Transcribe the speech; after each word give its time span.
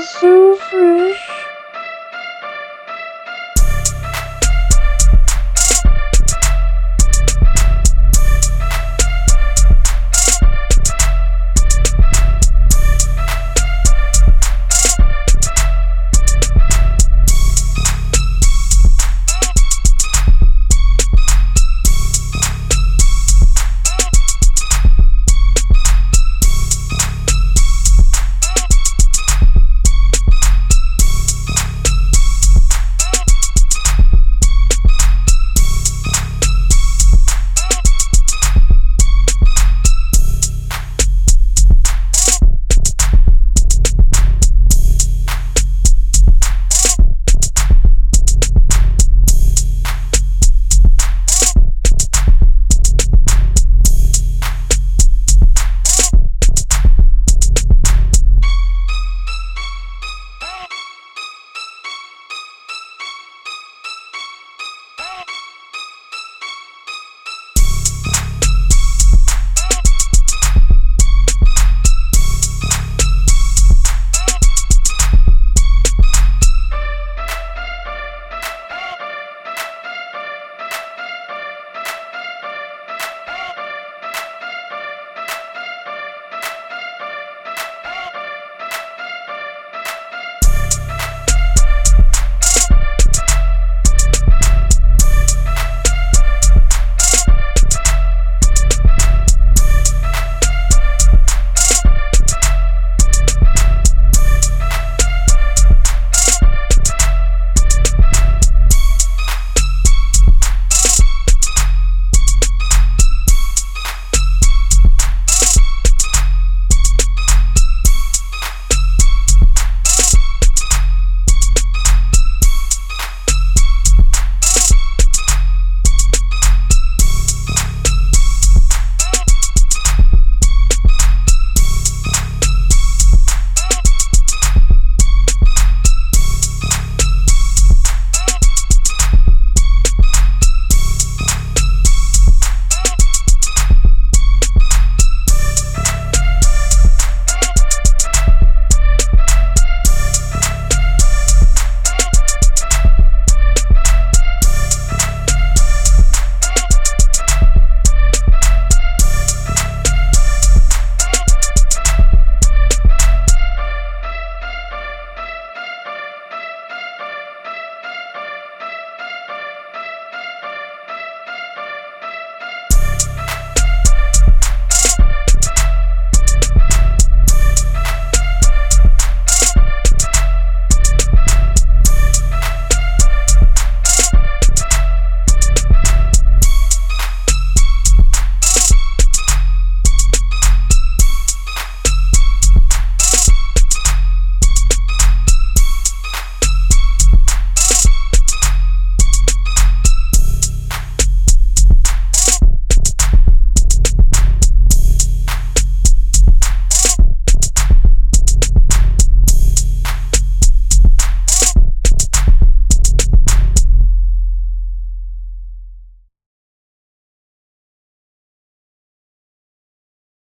so 0.00 0.56
fresh. 0.56 1.39